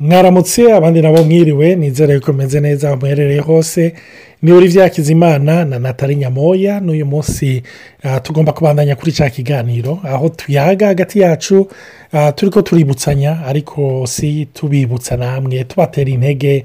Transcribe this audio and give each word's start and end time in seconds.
mwaramutse 0.00 0.72
abandi 0.72 1.02
nabo 1.02 1.24
mwiriwe 1.24 1.74
nizere 1.76 2.20
ko 2.20 2.32
meze 2.32 2.60
neza 2.60 2.88
aho 2.88 2.96
muherereye 2.96 3.40
hose. 3.40 3.94
Ni 4.42 4.52
Olivier 4.52 4.82
Hakizimana 4.84 5.64
na 5.64 5.78
natali 5.78 6.16
nyamoya 6.16 6.80
n'uyu 6.80 7.06
munsi 7.06 7.62
ah, 8.02 8.20
tugomba 8.20 8.52
kubandanya 8.52 8.96
kuri 8.96 9.12
cya 9.12 9.30
kiganiro. 9.30 9.98
Aho 10.04 10.28
tuyaga 10.28 10.86
hagati 10.86 11.20
yacu 11.20 11.68
ah, 12.12 12.32
turi 12.32 12.50
ko 12.52 12.62
tuributsanya 12.62 13.46
ariko 13.46 14.06
si 14.06 14.46
tubibutsa 14.46 15.16
namwe 15.16 15.64
tubatera 15.64 16.10
intege 16.10 16.64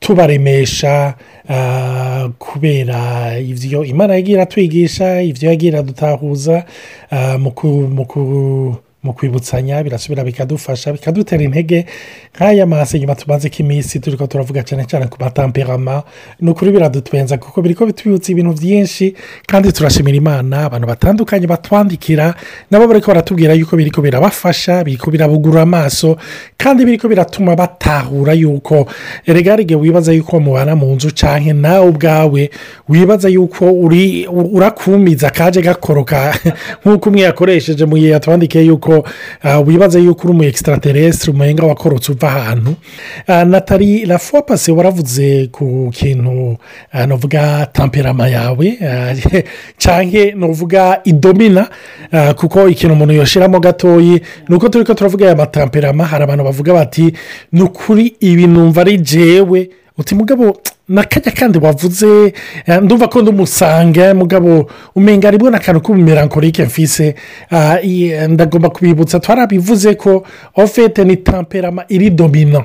tubaremesha 0.00 1.14
ah, 1.48 2.28
kubera 2.38 3.34
ibyo 3.38 3.84
imana 3.84 4.14
yagiye 4.14 4.34
iratwigisha 4.36 5.22
ibyo 5.22 5.48
yagiye 5.48 5.72
iradutahuza 5.72 6.64
ah, 7.10 7.38
mu 7.38 7.50
ku- 8.04 8.76
mu 9.08 9.12
kwibutsanya 9.16 9.80
birasubira 9.82 10.24
bikadufasha 10.24 10.92
bikadutera 10.92 11.42
intege. 11.42 11.86
Nk'aya 12.36 12.66
masi 12.66 13.00
nyuma 13.00 13.14
tumaze 13.14 13.48
k'iminsi 13.48 14.00
turi 14.00 14.16
ko 14.16 14.26
turavuga 14.26 14.62
cyane 14.62 14.84
cyane 14.84 15.06
ku 15.08 15.16
matamperama 15.20 16.02
ni 16.40 16.50
ukuri 16.50 16.70
biradutwenza 16.70 17.38
kuko 17.38 17.62
biri 17.62 17.74
ko 17.74 17.86
bitwibutsa 17.86 18.32
ibintu 18.32 18.52
byinshi 18.52 19.14
kandi 19.46 19.72
turashimira 19.72 20.16
imana 20.16 20.68
abantu 20.68 20.86
batandukanye 20.86 21.46
batwandikira 21.46 22.34
nabo 22.70 22.86
bari 22.86 23.00
ko 23.00 23.08
baratubwira 23.10 23.54
yuko 23.56 23.76
biri 23.76 23.90
ko 23.90 24.02
birabafasha 24.02 24.84
biri 24.84 25.00
ko 25.00 25.10
birabugura 25.10 25.62
amaso 25.62 26.18
kandi 26.58 26.84
biri 26.84 26.98
ko 26.98 27.08
biratuma 27.08 27.56
batahura 27.56 28.32
yuko 28.36 28.86
igihe 29.68 29.80
wibaza 29.80 30.12
yuko 30.12 30.40
mubana 30.40 30.76
mu 30.76 30.94
nzu 30.94 31.10
cyangwa 31.10 31.52
nawe 31.54 31.88
ubwawe 31.88 32.50
wibaza 32.88 33.28
yuko 33.28 33.72
uri 33.72 34.26
urakumiza 34.28 35.30
kaje 35.30 35.62
gakoroka? 35.62 36.34
Nk'uko 36.84 37.08
umwe 37.08 37.20
yakoresheje 37.20 37.84
mu 37.84 37.96
gihe 37.96 38.10
yatwandikiye 38.10 38.64
yuko 38.64 38.97
wibaza 39.66 39.98
yuko 39.98 40.22
uri 40.22 40.32
umu 40.32 40.44
ekisitarateresitiri 40.44 41.32
umuhenga 41.32 41.66
wakorotse 41.66 42.12
uva 42.12 42.28
ahantu. 42.28 42.74
Ah, 43.26 43.44
natali 43.44 44.06
fois 44.18 44.44
pase 44.46 44.72
waravuze 44.72 45.48
ku 45.52 45.90
kintu 45.92 46.56
ah, 46.92 47.06
navuga 47.06 47.66
tamperama 47.72 48.28
yawe. 48.28 48.78
Cyangwa 49.78 50.32
navuga 50.34 51.00
idomina 51.04 51.68
kuko 52.36 52.68
ikintu 52.68 52.94
umuntu 52.94 53.14
yoshyiramo 53.14 53.60
gatoyi 53.60 54.20
ni 54.48 54.54
uko 54.56 54.68
turi 54.68 54.84
ko 54.84 54.94
turavuga 54.94 55.26
aya 55.26 55.36
matamperama 55.36 56.04
hari 56.04 56.24
abantu 56.24 56.44
bavuga 56.44 56.74
bati 56.74 57.12
ni 57.52 57.62
ukuri 57.62 58.16
ibi 58.20 58.46
numva 58.46 58.80
ari 58.80 58.98
jewe. 58.98 59.70
Uti 59.98 60.14
mugabo 60.14 60.56
nakajya 60.88 61.32
kandi 61.32 61.58
wavuze 61.58 62.32
eh, 62.66 62.82
ndumva 62.82 63.08
ko 63.08 63.22
ndamusanga 63.22 64.14
mugabo 64.14 64.70
umenga 64.94 65.28
ari 65.28 65.38
bwo 65.38 65.50
n'akantu 65.50 65.80
k'ubumerankorike 65.80 66.64
mfise. 66.64 67.14
Ah, 67.50 67.80
i- 67.82 68.28
ndagomba 68.28 68.70
kubibutsa 68.70 69.20
twarabivuze 69.20 69.94
ko 69.94 70.24
ofete 70.56 71.04
ni 71.04 71.16
tamperama 71.16 71.84
iri 71.88 72.10
domino. 72.10 72.64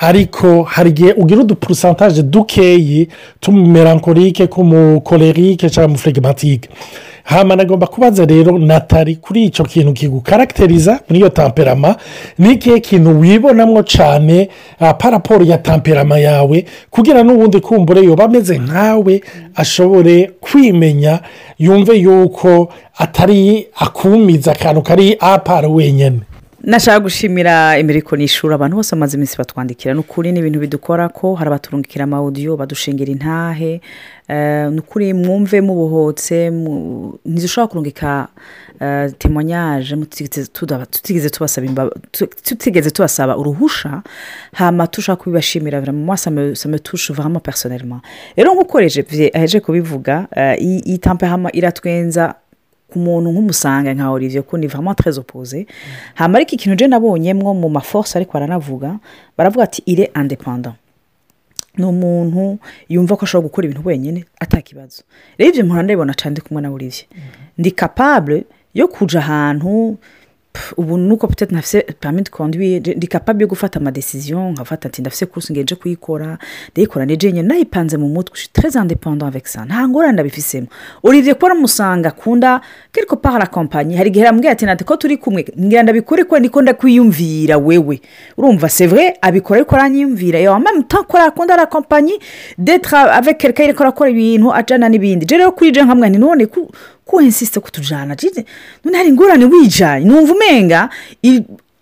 Ariko 0.00 0.62
hari 0.62 0.90
igihe 0.90 1.12
ugira 1.12 1.40
udupurusantaje 1.40 2.22
dukeyi 2.22 3.08
tumumerankorike 3.40 4.46
k'umukorerike 4.46 5.70
cyangwa 5.70 5.88
umufuregimatike 5.88 6.68
hama 7.28 7.56
nagomba 7.56 7.86
kubaza 7.86 8.24
rero 8.26 8.58
natali 8.58 9.16
kuri 9.16 9.44
icyo 9.44 9.64
kintu 9.64 9.92
kigukaragitariza 9.92 11.00
muri 11.08 11.20
iyo 11.20 11.28
tamperama 11.28 11.96
ni 12.38 12.52
ikihe 12.52 12.80
kintu 12.80 13.20
wibonamo 13.20 13.82
cyane 13.82 14.48
ah, 14.80 14.94
paraporo 14.94 15.44
ya 15.44 15.58
tamperama 15.58 16.18
yawe 16.18 16.64
kugira 16.90 17.22
n'ubundi 17.22 17.60
kumbure 17.60 18.02
yoba 18.02 18.24
ameze 18.24 18.58
nkawe 18.58 19.20
ashobore 19.54 20.30
kwimenya 20.40 21.20
yumve 21.58 21.96
yuko 21.98 22.72
atari 22.98 23.66
akumiza 23.76 24.52
akantu 24.52 24.82
kari 24.82 25.16
apara 25.20 25.68
wenyine 25.68 26.20
nashaka 26.68 27.00
gushimira 27.00 27.78
imiriko 27.78 28.16
nishura 28.16 28.54
abantu 28.54 28.76
bose 28.76 28.92
bamaze 28.96 29.16
iminsi 29.16 29.38
batwandikira. 29.38 29.94
Ni 29.94 30.00
ukuri 30.00 30.32
ni 30.32 30.38
ibintu 30.40 30.60
bidukora 30.60 31.08
ko 31.08 31.34
hari 31.34 31.48
abaturungikira 31.48 32.04
amawudiyo 32.04 32.56
badushingira 32.56 33.12
intahe. 33.12 33.80
Eh, 34.28 34.68
ni 34.72 34.78
ukuri 34.80 35.14
mwumve 35.14 35.60
mubohotse 35.60 36.50
mu- 36.50 37.18
ntidushobora 37.24 37.68
kurungika 37.68 38.28
eh, 38.80 39.10
temonyaje 39.18 39.96
tutigeze 42.42 42.90
tubasaba 42.90 43.36
uruhusha 43.36 44.02
hama 44.52 44.86
tushaka 44.86 45.22
kubibashimira 45.22 45.80
ça 46.16 46.68
me 46.68 46.78
touche 46.78 47.12
vraiment 47.14 47.40
personnellement. 47.42 48.00
Rero 48.36 48.52
nk'uko 48.54 48.78
aheje 49.34 49.60
kubivuga 49.60 50.26
eh, 50.36 50.56
iyi 50.62 50.98
tampehama 50.98 51.48
iratwenza 51.52 52.34
ku 52.90 52.98
muntu 52.98 53.30
nk'umusanga 53.32 53.94
nka 53.94 54.10
olivier 54.10 54.44
ni 54.58 54.66
vraiment 54.66 54.94
très 54.96 55.18
opposé. 55.18 55.66
Hama 56.14 56.38
ariko 56.38 56.52
ikintu 56.56 56.76
je 56.76 56.86
nabonyemwo 56.88 57.54
mu 57.54 57.68
maforce 57.68 58.16
ariko 58.16 58.32
baranavuga 58.32 58.98
baravuga 59.36 59.64
ati 59.64 59.82
ire 59.86 60.10
independant 60.16 60.76
ni 61.76 61.84
umuntu 61.84 62.58
yumva 62.88 63.16
ko 63.16 63.24
ashobora 63.24 63.46
gukora 63.48 63.64
ibintu 63.68 63.88
wenyine 63.88 64.24
atakibazo 64.40 65.02
rero 65.38 65.50
ibyo 65.52 65.64
mpora 65.64 65.82
ndabibona 65.82 66.14
cyane 66.14 66.32
ndi 66.32 66.40
kumwe 66.40 66.62
na 66.62 66.70
olivier. 66.70 67.06
Ndi 67.58 67.70
capable 67.70 68.44
yo 68.74 68.88
kuja 68.88 69.18
ahantu 69.20 69.98
ubu 70.76 70.96
nuko 70.96 71.26
peut-être 71.26 71.52
ntafise 71.52 71.82
permis 72.00 72.22
de 72.22 72.30
conduire 72.30 72.80
ndi 72.96 73.06
capable 73.08 73.42
yo 73.42 73.48
gufata 73.48 73.78
amadecision 73.80 74.52
nkafata 74.52 74.88
ati 74.88 75.00
ndafise 75.00 75.26
course 75.26 75.52
ngeje 75.52 75.74
kuyikora 75.74 76.38
ndayikora 76.72 77.04
nije 77.06 77.32
nyene 77.32 77.48
nayipanze 77.48 77.96
mu 77.96 78.08
mutwe 78.08 78.34
je 78.36 78.40
suis 78.40 78.52
très 78.52 78.76
indépendant 78.76 79.26
avec 79.26 79.46
ça 79.46 79.64
nta 79.64 79.88
ngorane 79.88 80.12
ndabifisemo. 80.12 80.66
Olivier 81.02 81.34
kuba 81.34 81.46
aramusanga 81.46 82.08
akunda 82.08 82.60
quelque 82.92 83.16
part 83.16 83.38
la 83.38 83.46
compagnie 83.46 83.96
hari 83.96 84.10
igihe 84.10 84.24
arambwira 84.26 84.52
ati 84.52 84.64
nati 84.66 84.84
ko 84.84 84.96
turi 84.96 85.16
kumwe? 85.16 85.44
Ngira 85.60 85.82
ndabikore 85.82 86.24
ko 86.24 86.38
ndiko 86.38 86.62
ndakwiyumvira 86.62 87.58
wewe. 87.58 88.00
Urumva 88.36 88.68
c'est 88.68 88.86
vrai 88.86 89.14
abikora 89.20 89.60
ariko 89.60 89.74
aranyiyumvira. 89.76 90.38
Même 90.58 90.84
temps 90.84 91.04
ko 91.06 91.16
arakunda 91.16 91.56
la 91.56 91.66
compagnie 91.66 92.18
d'être 92.58 92.94
avec 92.94 93.38
quelqu'un 93.38 93.64
ariko 93.64 93.82
arakora 93.82 94.10
ibintu 94.10 94.52
ajana 94.52 94.88
n'ibindi. 94.88 95.26
Je 95.26 95.36
rero 95.36 95.52
kuri 95.52 95.72
je 95.72 95.82
nkamwe 95.82 96.08
nti 96.10 96.18
none 96.18 96.46
ku 96.46 97.20
insiste 97.22 97.60
kutujana 97.60 98.14
none 98.84 98.96
hari 98.96 99.08
ingorane 99.08 99.44
wijanye. 99.44 100.04
Numva 100.06 100.32
umenga 100.38 100.88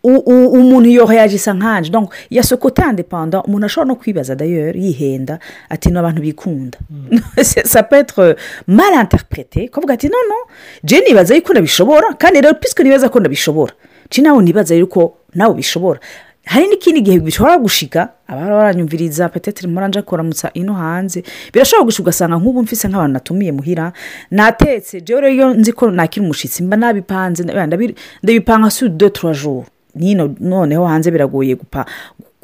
umuntu 0.03 0.89
yohayagisa 0.89 1.53
nkanje. 1.55 1.91
Donc 1.91 2.13
ya 2.31 2.43
ce 2.43 2.55
côté 2.57 2.83
indépendant 2.83 3.43
umuntu 3.47 3.67
ashobora 3.67 3.89
no 3.89 3.97
kwibaza 3.97 4.35
d'ailleurs 4.35 4.77
yihenda 4.77 5.39
ati 5.71 5.91
no 5.91 6.01
abantu 6.01 6.23
bikunda. 6.23 6.79
Peut 7.91 7.97
être 7.97 8.19
euh, 8.19 8.35
mal 8.67 8.95
interprété. 8.95 9.69
Kuvuga 9.69 9.95
ati 9.95 10.07
non 10.07 10.25
non 10.29 10.43
je 10.85 10.97
nibaza 11.09 11.35
yuko 11.35 11.53
ndabishobora. 11.53 12.15
Kandi 12.19 12.41
rero 12.41 12.55
puisque 12.55 12.83
nibaza 12.83 13.09
ko 13.09 13.21
ndabishobora 13.21 13.73
ci 14.11 14.23
nawe 14.23 14.43
nibaza 14.43 14.75
yuko 14.75 15.17
nawe 15.35 15.53
ubishobora. 15.53 16.01
Hari 16.47 16.67
n'ikindi 16.71 17.01
gihe 17.03 17.19
bishobora 17.21 17.59
gushika 17.59 18.09
abari 18.29 18.51
baranyumviriza 18.55 19.29
peteteri 19.29 19.69
muranje 19.69 20.03
kuramutsa 20.03 20.51
ino 20.55 20.73
hanze 20.75 21.23
birashobora 21.53 21.85
gushika 21.85 22.03
ugasanga 22.03 22.37
nk'ubu 22.39 22.63
mfise 22.63 22.89
nk'abantu 22.89 23.13
natumiye 23.13 23.53
muhira 23.53 23.93
natetse. 24.31 25.03
Rero 25.07 25.29
iyo 25.29 25.55
nzi 25.55 25.73
ko 25.73 25.91
nakira 25.91 26.25
umushitsi 26.25 26.63
mba 26.63 26.77
nabipanze 26.77 27.43
ndabi- 27.45 27.95
ndabipanga 28.23 28.71
trois 29.11 29.37
jours. 29.43 29.67
Nino 29.95 30.35
noneho 30.41 30.87
hanze 30.87 31.11
biragoye 31.11 31.57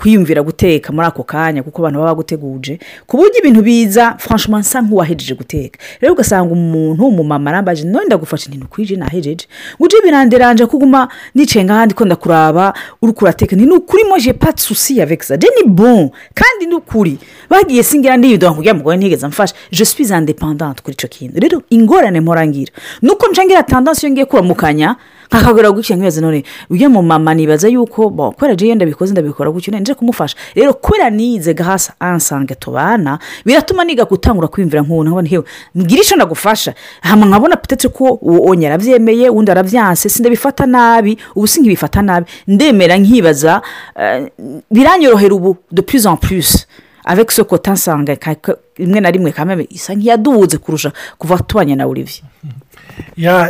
kwiyumvira 0.02 0.42
guteka 0.42 0.90
muri 0.92 1.06
ako 1.06 1.22
kanya 1.22 1.62
kuko 1.62 1.78
abantu 1.82 1.98
baba 2.02 2.10
baguteguje 2.10 2.78
ku 3.06 3.16
buryo 3.16 3.38
ibintu 3.38 3.62
biza 3.62 4.16
franchement 4.18 4.66
nsa 4.66 4.82
nk'uwahejeje 4.82 5.34
guteka. 5.38 5.78
Rero 6.00 6.14
ugasanga 6.14 6.50
umuntu 6.52 7.06
umumama 7.06 7.50
arambaje 7.50 7.84
none 7.86 8.06
ndagufasha 8.06 8.50
nti 8.50 8.58
nukwije 8.58 8.96
nahejeje. 8.96 9.46
Uje 9.78 9.96
biranderanje 10.04 10.66
kuguma 10.66 11.08
nicaye 11.34 11.64
nk'ahandi 11.64 11.94
ko 11.94 12.04
ndakuraba 12.04 12.74
uri 13.02 13.12
kurateka. 13.12 13.56
Ni 13.56 13.70
ukuri 13.70 14.04
mo 14.04 14.18
je 14.18 14.32
pas 14.32 14.52
de 14.54 14.60
souci 14.60 15.00
avec 15.00 15.22
ça. 15.22 15.36
Je 15.38 15.46
ni 15.56 15.70
bon. 15.70 16.10
Kandi 16.34 16.66
ni 16.66 16.74
ukuri. 16.74 17.19
Bagiye 17.50 17.82
singira 17.82 18.16
ndiyudoha 18.16 18.54
kugira 18.54 18.74
ngo 18.74 18.96
ntigeze 18.96 19.26
mfasha. 19.26 19.54
Je 19.70 19.84
suis 19.84 20.10
indépendante 20.10 20.82
kuri 20.82 20.94
icyo 20.94 21.08
kintu. 21.08 21.40
Rero 21.40 21.62
ingorane 21.70 22.20
mporangira 22.20 22.72
nuko 23.02 23.26
ncangira 23.30 23.62
tendance 23.62 24.06
iyo 24.06 24.12
ngiye 24.12 24.26
kuramukanya 24.26 24.96
nkakagura 25.32 25.70
gutya 25.72 25.97
nkibaza 25.97 26.20
none 26.20 26.44
ujya 26.70 26.88
mu 26.88 27.03
mama 27.03 27.32
nibaza 27.34 27.69
yuko 27.69 28.10
kubera 28.37 28.54
je 28.54 28.66
iyo 28.66 28.75
ndabikoze 28.75 29.12
ndabikora 29.12 29.50
gutyo 29.50 29.72
nje 29.78 29.94
kumufasha. 29.94 30.37
Rero 30.55 30.75
kubera 30.75 31.11
nize 31.11 31.55
gahasa 31.55 31.93
ansange 32.00 32.55
tubana 32.55 33.19
biratuma 33.44 33.84
niga 33.84 34.05
gutangura 34.05 34.49
kwiyumvira 34.49 34.82
nk'ubu 34.82 35.05
nkabona 35.05 35.29
hewe 35.29 35.44
mbwira 35.75 36.02
icyo 36.02 36.17
ndagufasha. 36.17 36.75
Hama 37.00 37.26
nkabona 37.26 37.56
petetse 37.56 37.88
ko 37.88 38.19
uwo 38.23 38.50
onye 38.50 38.67
arabyemeye 38.67 39.31
undi 39.31 39.50
arabyanse 39.50 40.08
sindabifata 40.08 40.67
nabi 40.67 41.19
ubu 41.35 41.46
sinkibifata 41.46 42.02
nabi. 42.02 42.26
Ndemera 42.46 42.96
nkibaza 42.96 43.62
eh, 43.96 44.28
biranyorohera 44.70 45.35
ubu 45.35 45.56
de 45.73 45.82
plus 45.82 46.06
en 46.06 46.17
plus. 46.17 46.67
Avec 47.05 47.31
ce 47.32 47.43
côté 47.43 47.70
nsanga 47.73 48.17
ka- 48.17 48.35
ka- 48.35 48.56
rimwe 48.78 49.00
na 49.00 49.11
rimwe 49.11 49.32
kameme 49.32 49.67
isa 49.70 49.94
nk'iyaduhutse 49.94 50.58
kurusha 50.58 50.93
kuva 51.19 51.38
tubanye 51.38 51.75
na 51.76 51.87
olivier. 51.87 52.23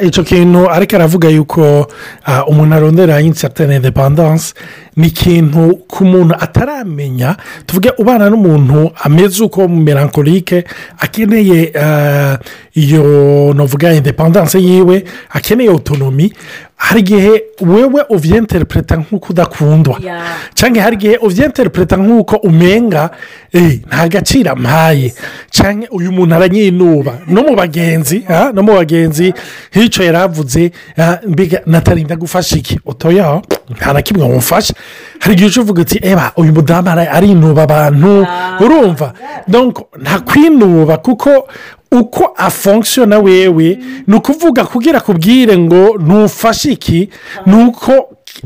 Icyo 0.02 0.22
kintu 0.24 0.70
ariko 0.70 0.96
aravuga 0.96 1.28
yuko 1.28 1.86
ah, 2.24 2.44
umuntu 2.46 2.74
arondera 2.74 3.20
insatane 3.20 3.76
indepandanse 3.76 4.54
ni 4.96 5.06
ikintu 5.06 5.76
ku 5.88 6.04
muntu 6.04 6.34
ataramenya. 6.40 7.36
Tuvuge 7.66 7.90
ubana 7.98 8.30
n'umuntu 8.30 8.90
ameze 9.04 9.44
uko 9.44 9.68
melankolike 9.68 10.64
akeneye 10.98 11.72
ah, 11.78 12.38
iyo 12.74 13.54
navuga 13.54 13.92
indepandanse 13.92 14.58
yiwe 14.60 15.04
akeneye 15.30 15.70
otonomi 15.70 16.32
hari 16.82 17.00
igihe 17.00 17.43
wewe 17.61 18.02
uvyenterpreta 18.08 18.96
nk'uko 18.96 19.26
udakundwa. 19.32 19.96
Ya. 20.02 20.23
cyangwa 20.55 20.82
hari 20.82 20.96
igihe 20.96 21.17
uvyenterpreta 21.17 21.96
nk'uko 21.96 22.37
umenga 22.37 23.11
eh, 23.52 23.81
nta 23.87 24.08
gaciro 24.08 24.50
ampaye. 24.52 25.14
Cyangwa 25.50 25.88
uyu 25.90 26.12
muntu 26.12 26.34
aranyinuba. 26.34 27.12
No 27.26 27.43
mu 27.43 27.55
bagenzi 27.56 28.25
no 28.55 28.62
mu 28.62 28.73
bagenzi 28.75 29.32
hico 29.70 30.02
yaravuze 30.02 30.73
mbega 31.29 31.62
natarinda 31.67 32.17
gufasha 32.17 32.56
iki? 32.56 32.81
Otoya 32.87 33.40
nta 33.70 33.93
na 33.93 34.02
kimwe 34.02 34.25
wumfasha 34.26 34.75
hari 35.20 35.35
igihe 35.35 35.61
uvuga 35.61 35.82
uti 35.82 35.99
eba 36.02 36.32
uyu 36.37 36.52
mudamu 36.52 36.90
arinuba 36.90 37.62
abantu. 37.62 38.26
Urumva? 38.61 39.12
Nta 40.02 40.20
kwinuba 40.20 40.96
kuko 40.96 41.49
uko 41.92 42.24
afonkisiona 42.36 43.18
wewe 43.18 43.78
ni 44.06 44.14
ukuvuga 44.16 44.64
kugira 44.64 45.00
kubwire 45.00 45.58
ngo 45.58 45.98
ntufashe 45.98 46.72
iki 46.72 47.08
ni 47.46 47.64
uko 47.64 47.92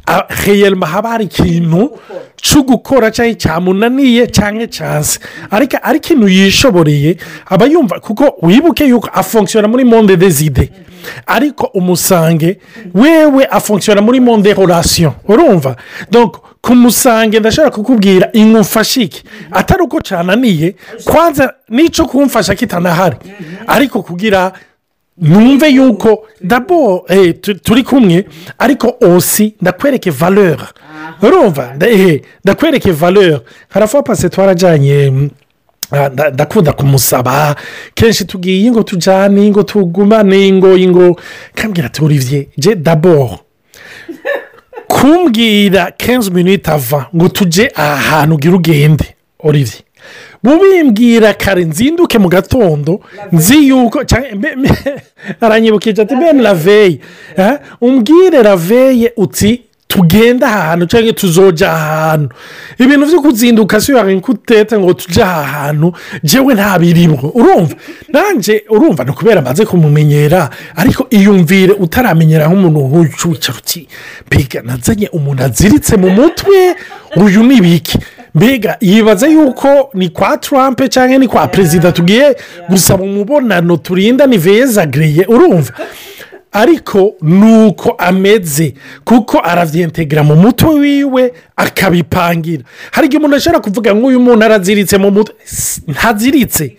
a- 0.06 0.26
reyelma 0.46 0.86
haba 0.86 1.08
hari 1.10 1.24
ikintu 1.24 1.98
cyo 2.36 2.62
gukora 2.62 3.10
cyangwa 3.10 3.34
cyamunaniye 3.34 4.26
cyangwa 4.26 4.66
cyanse 4.66 5.18
ariko 5.50 5.76
ari 5.82 5.98
ikintu 5.98 6.28
yishoboreye 6.28 7.16
aba 7.46 7.66
yumva 7.66 8.00
kuko 8.00 8.34
wibuke 8.42 8.84
yuko 8.88 9.08
afonkisiona 9.12 9.68
muri 9.68 9.84
monde 9.84 10.16
deside 10.16 10.70
ariko 11.26 11.66
umusange 11.74 12.58
wewe 12.94 13.46
afonkisiona 13.46 14.00
muri 14.02 14.20
monde 14.20 14.52
horasiyo 14.52 15.14
urumva? 15.28 15.76
Ku 16.60 16.74
musange 16.74 17.40
ndashobora 17.40 17.70
kukubwira 17.70 18.28
ingufashe 18.32 19.02
iki 19.02 19.22
atari 19.52 19.82
uko 19.82 20.00
cyananiye 20.00 20.74
kwanza 21.04 21.54
n'icyo 21.68 22.04
kumfasha 22.06 22.54
kitanahari 22.54 23.16
ariko 23.66 24.02
kugira 24.02 24.52
numve 25.18 25.68
yuko 25.68 26.26
dabo 26.40 27.04
eh, 27.08 27.34
tu- 27.40 27.54
turi 27.54 27.82
kumwe 27.82 28.24
ariko 28.58 28.96
osi 29.00 29.54
ndakwereke 29.62 30.10
valeur. 30.10 30.58
Urumva? 31.22 31.72
Nda- 31.76 31.88
eh, 31.90 32.22
ndakwereke 32.44 32.90
valeur. 32.92 33.40
Harafa 33.68 34.02
pase 34.02 34.28
twarajyanye 34.28 35.10
mm, 35.10 35.30
ah, 35.90 36.08
nda- 36.08 36.30
ndakunda 36.30 36.72
kumusaba. 36.72 37.56
Kenshi 37.94 38.24
tugiye 38.24 38.70
ngo 38.70 38.82
tujyane 38.82 39.50
ngo 39.50 39.62
tugumane 39.62 40.52
ngo 40.52 40.78
ngo 40.78 41.20
kambwira 41.54 41.86
ati 41.86 42.04
olivier 42.04 42.46
je 42.58 42.74
dabord. 42.74 43.38
Kumbwira 44.88 45.90
kenshi 45.96 46.30
minute 46.30 46.70
ava 46.70 47.06
ngo 47.14 47.28
tujye 47.28 47.72
aha 47.74 47.96
hantu 47.96 48.34
ugira 48.34 48.54
ugende 48.56 49.04
olivier. 49.38 49.82
Bubimbwira 50.42 51.34
kare 51.34 51.64
nzinduke 51.64 52.18
mu 52.18 52.28
gatondo 52.28 53.00
nzi 53.32 53.68
yuko 53.68 54.04
aranyibukije 55.40 56.02
ati 56.02 56.16
bene 56.16 56.42
raveye 56.42 57.00
eh, 57.36 57.54
umbwire 57.80 58.42
raveye 58.42 59.12
uti 59.16 59.66
tugende 59.88 60.46
aha 60.46 60.60
hantu 60.60 60.86
cyangwa 60.86 61.12
tuzoja 61.12 61.72
aha 61.72 62.10
hantu 62.10 62.34
ibintu 62.78 63.06
byo 63.06 63.20
kuzinduka 63.20 63.80
si 63.80 63.92
yari 63.92 64.20
kutete 64.20 64.78
ngo 64.78 64.92
tujye 64.92 65.22
aha 65.22 65.42
hantu 65.42 65.92
njyewe 66.22 66.54
ntabiribwo 66.54 67.30
urumva? 67.34 67.74
Nanjye 68.08 68.64
urumva 68.68 69.04
ni 69.04 69.10
ukubera 69.10 69.40
amaze 69.40 69.64
kumumenyera 69.64 70.50
ariko 70.76 71.06
iyumvire 71.10 71.72
utaramenyera 71.72 72.46
nk'umuntu 72.48 72.78
w'uwicara 72.92 73.58
uti 73.58 73.88
mbega 74.26 74.62
nazanye 74.62 75.08
umuntu 75.08 75.42
aziritse 75.42 75.96
mu 75.96 76.10
mutwe? 76.10 76.76
Uyu 77.16 77.42
ni 77.42 77.56
ibiki 77.56 77.98
mbega 78.36 78.76
yibaza 78.80 79.26
yuko 79.26 79.90
ni 79.94 80.08
kwa 80.08 80.36
Trump 80.36 80.88
cyangwa 80.88 81.18
ni 81.18 81.28
kwa 81.28 81.48
perezida 81.48 81.92
tugiye 81.92 82.36
gusaba 82.68 83.02
umubonano 83.04 83.76
turinda 83.76 84.26
ni 84.26 84.36
vezagiriye 84.38 85.24
urumva? 85.28 85.72
Ariko 86.52 87.14
ni 87.22 87.66
uko 87.66 87.90
ameze 87.98 88.74
kuko 89.04 89.38
arabyentegera 89.44 90.22
mu 90.22 90.36
mutwe 90.36 90.74
wiwe 90.74 91.32
akabipangira. 91.56 92.62
Hari 92.92 93.06
igihe 93.06 93.18
umuntu 93.18 93.36
ashobora 93.36 93.60
kuvuga 93.60 93.92
nk'uyu 93.94 94.20
muntu 94.20 94.44
araziritse 94.44 94.98
mu 94.98 95.10
mutwe 95.10 95.34
ntaziritse. 95.88 96.76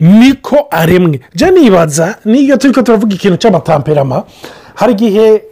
Niko 0.00 0.66
aremwe. 0.70 1.20
Jya 1.34 1.50
nibaza 1.50 2.18
niyo 2.24 2.56
turi 2.56 2.72
ko 2.74 2.82
turavuga 2.82 3.14
ikintu 3.14 3.36
cy'amatamperama 3.36 4.24
hari 4.74 4.92
igihe 4.92 5.42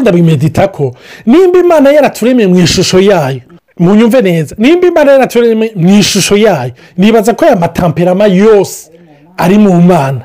ndabimedita 0.00 0.68
ko 0.68 0.94
nimba 1.26 1.58
imana 1.58 1.90
yaraturemye 1.92 2.46
mu 2.46 2.60
ishusho 2.60 3.00
yayo 3.00 3.40
munyumve 3.78 4.22
neza 4.22 4.54
nimba 4.58 4.86
imana 4.86 5.12
yaraturemye 5.12 5.72
mu 5.76 5.88
ishusho 5.98 6.36
yayo 6.36 6.72
nibaza 6.96 7.34
ko 7.34 7.44
aya 7.44 7.56
matamperama 7.56 8.26
yose 8.26 8.90
ari 9.36 9.58
mu 9.58 9.72
mana. 9.82 10.20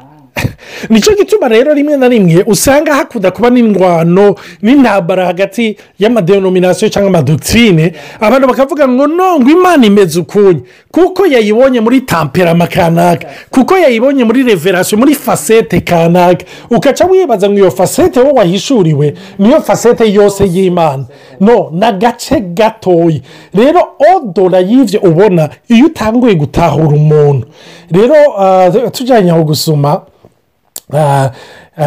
ni 0.89 1.01
cyo 1.01 1.15
gituma 1.15 1.47
rero 1.47 1.73
rimwe 1.73 1.97
na 1.97 2.07
rimwe 2.07 2.43
usanga 2.47 2.95
hakunda 2.95 3.31
kuba 3.31 3.49
n'indwano 3.49 4.35
n'intambara 4.61 5.25
hagati 5.25 5.77
y'amadenominasiyo 5.99 6.89
cyangwa 6.89 7.09
amadoktrine 7.09 7.93
abantu 8.19 8.47
bakavuga 8.47 8.87
ngo 8.87 9.07
no 9.07 9.39
ngo 9.39 9.49
imana 9.49 9.85
imeze 9.85 10.19
ukunye 10.19 10.61
kuko 10.91 11.25
yayibonye 11.25 11.79
muri 11.81 12.01
tamperama 12.01 12.67
kanaka 12.67 13.27
kuko 13.49 13.77
yayibonye 13.77 14.23
muri 14.23 14.43
reverasiyo 14.43 14.97
muri 14.99 15.15
fasete 15.15 15.81
kanaka. 15.81 16.45
Ukaca 16.69 17.05
wibaza 17.11 17.49
ngo 17.49 17.57
iyo 17.57 17.71
fasete 17.71 18.19
wowe 18.19 18.31
wahishuriwe 18.31 19.13
niyo 19.39 19.61
fasete 19.61 20.13
yose 20.13 20.45
y'imana. 20.45 21.05
No 21.39 21.69
ni 21.73 21.85
agace 21.85 22.39
gatoya 22.39 23.19
rero 23.53 23.81
odora 24.15 24.59
y'ibyo 24.59 24.99
ubona 25.01 25.49
iyo 25.69 25.85
utanguye 25.85 26.35
gutahura 26.35 26.87
umuntu. 26.95 27.47
Rero 27.91 28.15
ah, 28.39 28.71
tujyanye 28.91 29.31
aho 29.31 29.43
gusoma 29.43 30.01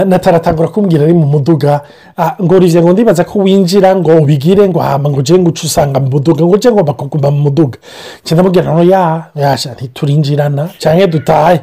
nataratangura 0.06 0.69
kumbwira 0.69 1.05
ari 1.05 1.14
mu 1.14 1.26
muduga. 1.26 1.81
Ah, 2.17 2.37
ngo 2.43 2.58
rive 2.58 2.82
ngo 2.82 2.93
ndibaza 2.93 3.25
ko 3.25 3.38
winjira 3.38 3.97
ngo 3.97 4.17
ubigire 4.23 4.69
ngo 4.69 4.79
hamba 4.81 5.11
ngo 5.11 5.19
ujye 5.19 5.38
ngo 5.38 5.49
uce 5.49 5.67
usanga 5.67 6.00
mu 6.00 6.11
muduga 6.11 6.44
ngo 6.44 6.55
ujye 6.55 6.73
ngomba 6.73 6.93
kuguma 6.93 7.31
mu 7.31 7.41
muduga. 7.49 7.79
Cyenda 8.25 8.43
mubwira 8.43 8.73
ngo 8.73 8.82
ya 8.82 9.31
yasha 9.35 9.73
ntiturinjirana 9.73 10.69
cyangwa 10.79 11.06
dutahe. 11.06 11.61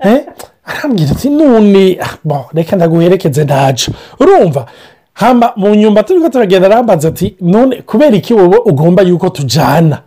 Eh? 0.00 0.20
arambwira 0.64 1.10
ati 1.12 1.30
none 1.30 1.98
ah, 2.00 2.44
reka 2.52 2.76
ndaguherekeze 2.76 3.44
ntacu 3.44 3.92
urumva? 4.20 4.66
Hamba 5.12 5.52
mu 5.56 5.74
nyumba 5.74 6.02
turi 6.02 6.20
ko 6.20 6.28
turagenda 6.28 6.66
arambaza 6.66 7.08
ati 7.08 7.36
none 7.40 7.82
kubera 7.82 8.16
iki 8.16 8.34
wowe 8.34 8.58
ugomba 8.64 9.02
yuko 9.02 9.28
tujyana 9.28 10.02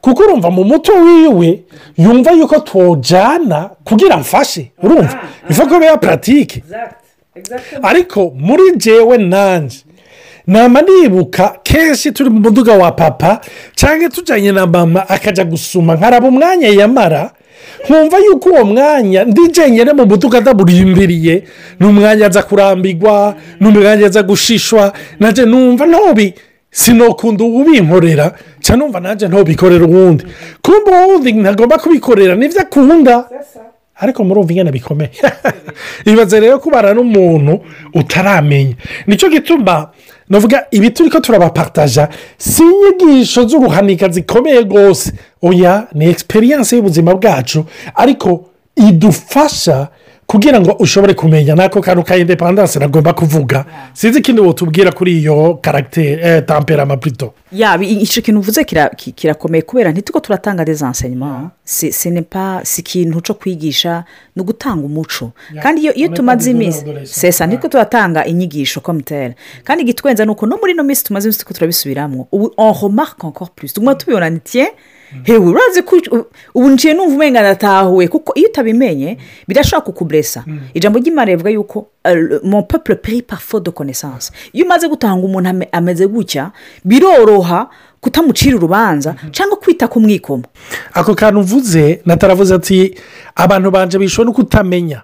kuko 0.00 0.22
urumva 0.22 0.50
mu 0.50 0.64
mutwe 0.64 0.94
wiwe 1.00 1.62
yumva 1.98 2.30
yuko 2.32 2.58
twojyana 2.60 3.70
kugira 3.84 4.16
mfashe 4.16 4.70
urumva? 4.82 5.18
Ifa 5.50 5.66
ko 5.66 5.78
biba 5.80 5.96
puratike 5.96 6.62
ariko 7.82 8.32
muri 8.36 8.62
jewe 8.76 9.18
nanjye 9.18 9.78
nama 10.46 10.82
nibuka 10.82 11.56
kenshi 11.62 12.12
turi 12.12 12.30
mu 12.30 12.40
muduga 12.40 12.72
wa 12.74 12.92
papa 12.92 13.40
cyangwa 13.74 14.08
tujyanye 14.08 14.52
na 14.52 14.66
mama 14.66 15.08
akajya 15.08 15.44
gusuma 15.44 15.94
nkaraba 15.94 16.28
umwanya 16.28 16.68
yamara 16.68 17.30
nkumva 17.88 18.18
yuko 18.18 18.48
uwo 18.50 18.64
mwanya 18.64 19.24
ndi 19.24 19.48
jenyine 19.48 19.92
mu 19.92 20.06
muduga 20.06 20.38
adaburindiriye 20.38 21.44
ni 21.80 21.86
umwanya 21.86 22.26
aza 22.26 22.42
kurambirwa 22.42 23.34
ni 23.60 23.68
umwanya 23.68 24.06
aza 24.06 24.22
gushishwa 24.22 24.92
nanjye 25.20 25.44
numva 25.46 25.86
ntobi 25.86 26.34
sinokunda 26.70 27.44
ubinkorera 27.44 28.34
cyangwa 28.60 28.86
numva 28.86 29.00
nanjye 29.00 29.28
ntobikorera 29.28 29.84
uwundi 29.84 30.24
kumva 30.62 31.06
uwundi 31.06 31.32
ntagomba 31.32 31.78
kubikorera 31.78 32.34
ni 32.36 32.48
byo 32.48 32.60
akunda 32.60 33.14
ariko 34.00 34.24
murumva 34.24 34.52
ingana 34.52 34.72
bikomeye 34.72 35.10
ibaze 36.10 36.40
rero 36.40 36.58
kubara 36.58 36.94
n'umuntu 36.94 37.60
utaramenya. 37.94 38.74
Nicyo 39.06 39.28
gituma 39.28 39.90
navuga 40.28 40.66
ibi 40.70 40.90
turi 40.90 41.10
ko 41.10 41.20
turabapataja 41.20 42.08
si 42.38 42.62
inyigisho 42.62 43.48
z'uruhanika 43.48 44.08
zikomeye 44.08 44.60
rwose 44.60 45.12
oya 45.42 45.86
ni 45.92 46.04
egisperiyanse 46.06 46.76
y'ubuzima 46.76 47.14
bwacu. 47.14 47.64
Ariko 47.94 48.44
idufasha 48.76 49.88
kugira 50.30 50.60
ngo 50.60 50.72
ushobore 50.78 51.14
kumenya 51.14 51.54
n'ako 51.54 51.80
kantu 51.82 52.02
ka 52.06 52.16
indepandanse 52.16 52.78
nagomba 52.78 53.12
kuvuga. 53.12 53.64
Sinzi 53.92 54.18
ikindi 54.18 54.40
wotubwira 54.40 54.92
kuri 54.92 55.18
iyo 55.18 55.58
karagiteri 55.62 56.22
eh, 56.22 56.42
tamperama 56.46 56.96
purito 56.96 57.34
yaba 57.52 57.82
icyo 57.84 58.22
kintu 58.22 58.38
uvuze 58.40 58.62
kira- 58.64 58.94
ki- 58.94 59.12
kirakomeye 59.12 59.62
kubera 59.62 59.90
ntituko 59.90 60.20
turatanga 60.20 60.64
desansenyuma 60.64 61.50
si 61.64 61.90
si 61.92 62.80
ikintu 62.80 63.20
cyo 63.20 63.34
kwigisha 63.34 64.04
ni 64.36 64.42
ugutanga 64.42 64.86
umuco. 64.86 65.32
Kandi 65.62 65.80
iyo 65.90 66.08
tumaze 66.14 66.50
iminsi 66.50 66.84
sesa 67.04 67.46
ntitwo 67.46 67.68
turatanga 67.68 68.24
inyigisho 68.24 68.80
komitere 68.80 69.34
kandi 69.64 69.82
igitwenza 69.82 70.24
ni 70.24 70.30
uko 70.30 70.46
no 70.46 70.56
muri 70.60 70.72
ino 70.72 70.82
minsi 70.84 71.04
tumaze 71.04 71.26
iminsi 71.28 71.44
turabisubiramo. 71.54 72.28
Ubu 72.32 72.54
on 72.56 72.74
remarque 72.82 73.26
encore 73.26 73.50
plus. 73.56 73.72
Tuguma 73.74 73.94
tubibona 73.94 74.30
ni 74.30 74.38
tiye 74.38 74.70
hewe 75.22 75.38
urazi 75.46 75.82
ko 75.82 75.96
ubu- 76.54 76.68
nciye 76.70 76.94
numva 76.94 77.14
umenga 77.14 77.40
ndatahuwe 77.40 78.08
kuko 78.08 78.32
iyo 78.34 78.48
utabimenye 78.48 79.18
birashobora 79.48 79.80
kukuburesa 79.86 80.44
ijambo 80.74 80.98
ry'imana 80.98 81.24
rivuga 81.30 81.50
yuko 81.50 81.86
euh, 82.04 82.40
mon 82.44 82.62
peuple 82.62 82.94
peri 82.94 83.22
par 83.22 83.38
faute 83.40 83.64
de 83.64 83.70
connaissance. 83.70 84.32
Iyo 84.52 84.64
umaze 84.64 84.88
gutanga 84.88 85.26
umuntu 85.26 85.48
ame- 85.48 85.68
ameze 85.72 86.06
gutya 86.06 86.50
biroroha 86.84 87.70
kutamucira 88.00 88.56
urubanza 88.56 89.14
cyangwa 89.30 89.56
kwita 89.56 89.88
ku 89.88 90.00
mwikomo. 90.00 90.44
Ako 90.94 91.14
kantu 91.14 91.40
uvuze 91.40 92.00
nataravuze 92.06 92.54
ati 92.54 92.94
abantu 93.36 93.70
banje 93.70 93.98
bishobora 93.98 94.26
no 94.26 94.32
kutamenya 94.32 95.02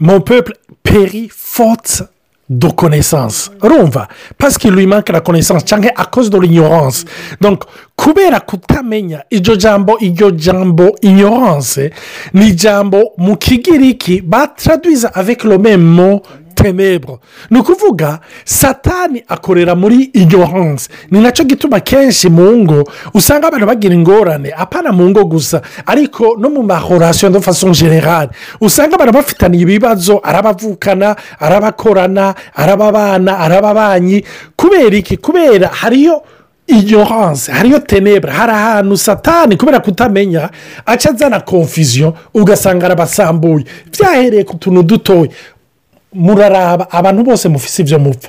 mon 0.00 0.20
peuple 0.20 0.54
peri 0.82 1.28
fote 1.28 2.04
de 2.48 2.68
connaissance. 2.68 3.50
Urumva 3.62 4.08
pasike 4.38 4.64
lui 4.70 4.86
manque 4.86 5.08
la 5.10 5.20
connaissance. 5.20 5.64
Cyangwa 5.64 5.90
cause 6.10 6.30
de 6.30 6.38
l'ignorance. 6.38 7.04
Donc 7.40 7.64
kubera 7.96 8.40
kutamenya. 8.40 9.24
Iryo 9.30 9.56
jambo 9.56 9.96
iryo 10.00 10.30
jambo 10.30 10.96
ignorance. 11.02 11.90
Ni 12.34 12.48
ijambo 12.48 13.12
mu 13.18 13.36
kigiriki 13.36 14.20
batraduiza 14.20 15.08
avec 15.14 15.44
le 15.44 15.58
même 15.58 15.82
mot 15.82 16.22
tenebro 16.54 17.20
ni 17.50 17.58
ukuvuga 17.58 18.20
satani 18.44 19.22
akorera 19.28 19.74
muri 19.74 20.10
ignorance 20.12 20.88
ni 21.10 21.20
na 21.20 21.30
cyo 21.32 21.44
gituma 21.44 21.80
kenshi 21.80 22.28
mu 22.30 22.56
ngo 22.58 22.84
usanga 23.14 23.48
abantu 23.48 23.66
bagira 23.66 23.94
ingorane. 23.94 24.52
Apana 24.56 24.92
mu 24.92 25.10
ngo 25.10 25.24
gusa 25.24 25.62
ariko 25.86 26.36
no 26.38 26.50
mu 26.50 26.62
mahorasiyo 26.62 27.30
de 27.30 27.38
façon 27.40 27.72
generale 27.74 28.30
usanga 28.60 28.94
abantu 28.94 29.12
bafitaniye 29.12 29.62
ibibazo 29.62 30.20
arabavukana 30.22 31.16
arabakorana 31.40 32.34
arababana 32.54 33.38
arababanyi. 33.38 34.24
Kubera 34.56 34.96
iki? 34.96 35.16
Kubera 35.16 35.68
hariyo 35.68 36.22
ignorance 36.66 37.52
hariyo 37.52 37.78
tenebra 37.78 38.32
hari 38.32 38.52
ahantu 38.52 38.96
satani 38.96 39.56
kubera 39.56 39.80
kutamenya 39.80 40.50
aca 40.86 41.10
azana 41.10 41.40
confusion 41.40 42.12
ugasanga 42.34 42.86
arabasambuye. 42.86 43.64
Byahereye 43.92 44.44
ku 44.44 44.56
tuntu 44.56 44.82
dutoya 44.82 45.28
muraraba 46.14 46.90
abantu 46.90 47.22
bose 47.24 47.48
mufise 47.48 47.82
ibyo 47.82 47.98
mupfa. 47.98 48.28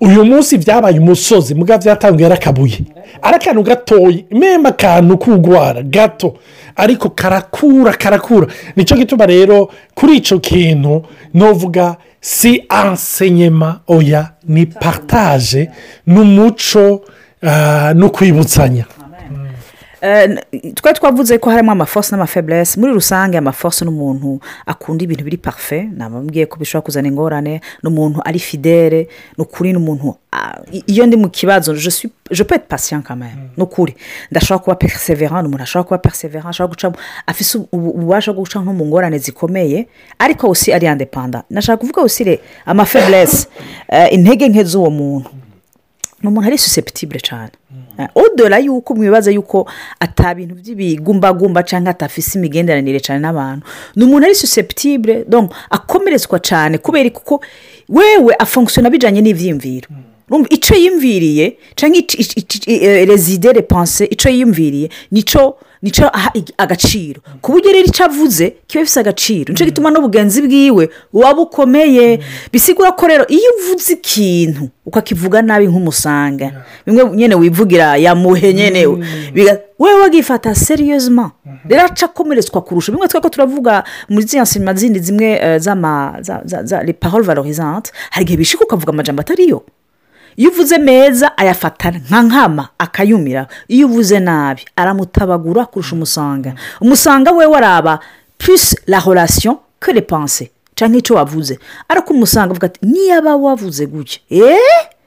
Uyu 0.00 0.24
munsi 0.24 0.58
byabaye 0.58 0.98
umusozi 0.98 1.54
muga 1.54 1.78
byatangiye 1.78 2.26
ari 2.26 2.34
akabuye. 2.34 2.78
Ari 3.22 3.36
akantu 3.36 3.62
gatoya 3.62 4.18
mema 4.30 4.68
akantu 4.68 5.18
k'ugwara 5.18 5.82
gato. 5.82 6.36
Ariko 6.76 7.10
karakura 7.10 7.92
karakura. 7.92 8.46
Nicyo 8.76 8.96
gituma 8.96 9.26
rero 9.26 9.68
kuri 9.94 10.16
icyo 10.16 10.38
kintu 10.38 11.02
nuvuga 11.34 11.96
si 12.20 12.64
ansenyema 12.68 13.80
oya 13.88 14.30
ni 14.48 14.66
partage 14.66 15.70
n'umuco 16.06 17.00
ah, 17.42 17.92
no 17.94 18.08
kwibutsanya. 18.10 18.84
Twari 20.74 20.94
twavuze 20.98 21.38
ko 21.38 21.50
harimo 21.50 21.72
amafosi 21.72 22.12
n'amafeburesi 22.12 22.80
muri 22.80 22.92
rusange 22.92 23.38
amafosi 23.38 23.84
ni 23.84 23.90
umuntu 23.90 24.40
akunda 24.66 25.04
ibintu 25.04 25.24
biri 25.24 25.36
parufe 25.36 25.82
nababwiye 25.96 26.46
ko 26.46 26.56
bishobora 26.58 26.84
kuzana 26.84 27.08
ingorane. 27.08 27.60
Ni 27.82 27.88
umuntu 27.88 28.20
ari 28.24 28.38
fidele 28.38 29.08
ni 29.38 29.42
ukuri 29.44 29.72
ni 29.72 29.78
umuntu 29.78 30.14
ah, 30.32 30.56
iyo 30.86 31.06
ndi 31.06 31.16
mu 31.16 31.28
kibazo 31.28 31.74
je 31.74 31.90
suis- 31.90 32.10
je 32.30 32.42
peux 32.44 32.54
être 32.56 32.68
patient 32.68 33.02
quand 33.06 33.16
même. 33.18 33.50
Ni 33.56 33.62
ukuri 33.62 33.94
ndashobora 34.30 34.58
kuba 34.64 34.76
perseverant 34.76 35.42
ni 35.42 35.48
umuntu 35.48 35.62
ashobora 35.62 35.84
kuba 35.88 35.98
perseverant 35.98 36.48
ashobora 36.48 36.72
guca 36.74 36.98
afite 37.26 37.58
ubu- 37.72 37.90
ububasha 37.90 38.32
bwo 38.32 38.42
guca 38.42 38.58
nko 38.60 38.72
mu 38.72 38.86
ngorane 38.86 39.18
zikomeye 39.18 39.86
ariko 40.18 40.46
aussi 40.46 40.72
ari 40.72 40.86
independant 40.86 41.44
nashaka 41.50 41.76
kuvuga 41.80 42.02
aussi 42.02 42.24
re 42.24 42.40
amafeburesi 42.66 43.46
intege 44.10 44.48
nke 44.48 44.64
z'uwo 44.64 44.90
muntu. 44.90 45.30
Ni 46.22 46.28
umuntu 46.28 46.46
ari 46.48 46.58
susceptible 46.58 47.20
cyane 47.20 47.50
odora 48.14 48.58
yuko 48.58 48.94
mwibaza 48.94 49.30
yuko 49.30 49.68
ata 50.00 50.34
bintu 50.34 50.54
by'ibigumbagumba 50.54 51.62
cyangwa 51.62 51.90
atafise 51.90 52.38
imigenderanire 52.38 53.00
cyane 53.00 53.20
n'abantu 53.20 53.66
ni 53.96 54.04
umuntu 54.04 54.24
ari 54.26 54.34
susceptible 54.34 55.24
akomeretswa 55.70 56.38
cyane 56.38 56.78
kubera 56.78 57.10
kuko 57.10 57.40
wewe 57.88 58.34
afunkisiona 58.38 58.90
bijyanye 58.90 59.20
n'ibyiyumviro 59.20 59.88
icyo 60.50 60.76
yiyumviriye 60.76 61.56
cyangwa 61.74 62.00
rezide 63.10 63.52
repanse 63.52 64.04
icyo 64.04 64.30
yiyumviriye 64.30 64.88
ni 65.10 65.22
cyo 65.22 65.56
ni 65.82 65.90
cyo 65.90 66.08
aha 66.16 66.32
agaciro. 66.58 67.20
Ku 67.40 67.52
buryo 67.52 67.72
rero 67.72 67.86
icyo 67.88 68.04
avuze 68.04 68.56
kiba 68.66 68.84
gifite 68.84 69.00
agaciro. 69.00 69.48
Nicyo 69.52 69.64
gituma 69.66 69.90
n'ubugenzi 69.90 70.42
bwiwe 70.44 70.90
buba 71.12 71.34
bukomeye 71.34 72.20
bisigura 72.52 72.92
ko 72.92 73.06
rero 73.08 73.24
iyo 73.28 73.50
uvuze 73.58 73.92
ikintu 73.96 74.68
ukakivuga 74.86 75.42
nabi 75.42 75.66
nk'umusanga. 75.66 76.52
Bimwe 76.86 77.16
nyine 77.16 77.34
wivugira 77.34 77.96
yamuhe 77.96 78.52
nyine 78.54 78.86
biga- 79.34 79.60
wewe 79.78 80.00
wagifata 80.00 80.54
seriyezima 80.54 81.30
rero 81.68 81.82
aca 81.88 82.04
akomeretswa 82.06 82.60
kurusha. 82.62 82.92
Bimwe 82.92 83.08
twari 83.08 83.22
ko 83.22 83.28
turavuga 83.28 83.84
muri 84.08 84.26
ziriya 84.26 84.42
nsima 84.42 84.74
zindi 84.74 84.98
zimwe 85.00 85.32
eh, 85.40 85.58
z'ama 85.60 86.16
za- 86.20 86.42
za 86.44 86.64
za 86.64 86.82
le 86.82 86.92
parole 86.92 87.24
valorisante 87.24 87.90
hari 88.10 88.24
igihe 88.24 88.36
bishika 88.36 88.64
ukavuga 88.64 88.92
amajambo 88.92 89.20
atariyo 89.20 89.64
iyo 90.36 90.50
uvuze 90.50 90.78
meza 90.78 91.36
ayafata 91.38 91.90
nka 91.90 92.22
nkama 92.22 92.68
akayumira. 92.78 93.46
Iyo 93.68 93.86
uvuze 93.86 94.20
nabi 94.20 94.62
aramutabagura 94.76 95.66
kurusha 95.66 95.94
umusanga. 95.96 96.54
Umusanga 96.80 97.30
we 97.32 97.46
waraba 97.46 98.00
plus 98.38 98.76
la 98.86 99.00
les 99.92 100.02
pensées. 100.02 100.50
Cyangwa 100.74 100.98
icyo 100.98 101.14
wavuze. 101.16 101.58
Ariko 101.88 102.14
umusanga 102.14 102.50
avuga 102.50 102.66
ati 102.66 102.80
niyaba 102.86 103.36
wavuze 103.36 103.86
gutya? 103.86 104.20
Eee 104.30 104.56
donc 104.56 104.99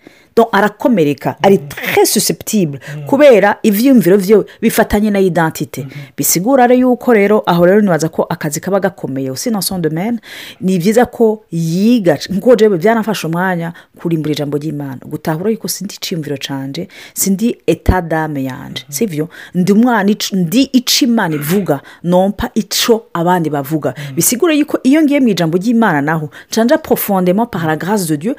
arakomereka 0.52 1.36
ari 1.42 1.58
très 1.58 2.06
susceptible 2.06 2.80
kubera 3.08 3.58
ibyiyumviro 3.63 4.18
bye 4.18 4.44
bifatanye 4.62 5.12
na 5.12 5.20
identite 5.20 5.88
bisigura 6.18 6.68
rero 6.68 6.80
yuko 6.80 7.13
rero 7.13 7.44
aho 7.46 7.66
rero 7.66 7.82
nibaza 7.82 8.10
ko 8.10 8.24
akazi 8.24 8.60
kaba 8.60 8.80
gakomeye. 8.80 9.32
Usi 9.32 9.50
na 9.52 9.62
son 9.62 9.82
domaine 9.82 10.20
ni 10.62 10.80
byiza 10.80 11.06
ko 11.06 11.44
yiga 11.52 12.18
nk'uko 12.30 12.56
jewe 12.56 12.78
byanafashe 12.78 13.28
umwanya 13.28 13.74
kurimbura 14.00 14.32
ijambo 14.34 14.58
ry'imana. 14.58 15.00
Gutahura 15.06 15.52
yuko 15.52 15.68
sindi 15.68 15.94
iciyumviro 15.96 16.38
canje 16.38 16.88
sindi 17.13 17.58
etadame 17.68 18.44
yanje. 18.44 18.86
Sivyo? 18.90 19.30
Ndi 19.56 19.72
umwana 19.72 20.16
ndi 20.34 20.62
ico 20.62 21.06
imana 21.06 21.36
ivuga 21.36 21.82
nompa 22.04 22.50
ico 22.56 23.06
abandi 23.13 23.50
bavuga. 23.50 23.94
Bisigura 24.16 24.54
yuko 24.54 24.80
iyo 24.84 25.02
ngiye 25.04 25.20
mu 25.20 25.28
ijambo 25.28 25.58
ry'imana 25.58 26.02
naho 26.02 26.30
canja 26.50 26.78
profondément 26.78 27.46
par 27.48 27.68
la 27.68 27.75
grâce 27.75 28.08
de 28.08 28.16
dieu 28.16 28.36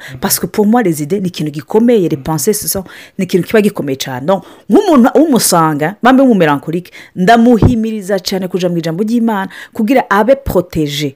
moi 0.65 0.81
les 0.83 1.01
idées 1.01 1.21
ni 1.21 1.27
ikintu 1.27 1.51
gikomeye. 1.51 1.84
Les 1.85 2.17
pensées 2.17 2.53
ce 2.53 2.67
sont 2.67 2.83
ni 3.17 3.25
ikintu 3.25 3.47
kiba 3.47 3.61
gikomeye 3.61 3.97
cyane. 3.97 4.25
Nk'umuntu 4.69 5.09
w'umusanga 5.15 5.95
mpamvu 6.03 6.21
w'umumelankolike 6.23 6.91
ndamuhimiriza 7.15 8.19
cyane 8.19 8.47
kuja 8.47 8.69
mu 8.69 8.77
ijambo 8.77 9.03
ry'imana 9.03 9.49
kugira 9.73 10.03
abe 10.09 10.35
protege 10.35 11.15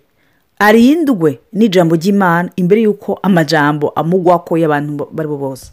arindwe 0.60 1.40
n'ijambo 1.54 1.96
ry'imana 1.96 2.50
imbere 2.56 2.82
y'uko 2.82 3.20
amajambo 3.24 3.90
amugwako 3.96 4.58
y'abantu 4.58 4.92
bo- 4.94 5.10
bari 5.12 5.28
bo 5.30 5.38
bose 5.38 5.72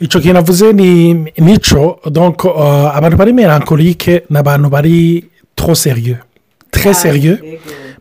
icyo 0.00 0.20
kintu 0.20 0.38
avuze 0.38 0.72
ni 0.72 1.14
nico 1.38 2.00
donc 2.10 2.44
uh, 2.44 2.96
abantu 2.96 3.16
bari 3.16 3.32
melankolike 3.32 4.22
ni 4.30 4.36
abantu 4.38 4.68
bari 4.68 5.24
très 5.56 6.94
serieux 6.94 7.38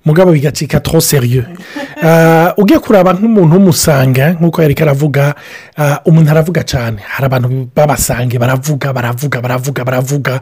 mugabo 0.05 0.31
bigacika 0.31 0.79
trop 0.79 1.01
serieux. 1.01 1.45
Uh, 2.03 2.51
ugiye 2.57 2.79
kuraba 2.79 3.13
nk'umuntu 3.13 3.55
w'umusanga 3.55 4.35
nk'uko 4.35 4.59
yari 4.61 4.75
aravuga 4.81 5.35
uh, 5.77 5.95
umuntu 6.03 6.31
aravuga 6.31 6.63
cyane 6.67 6.99
hari 6.99 7.25
abantu 7.25 7.47
b'abasange 7.75 8.35
baravuga 8.37 8.91
baravuga 8.93 9.39
baravuga 9.41 9.83
baravuga 9.85 10.39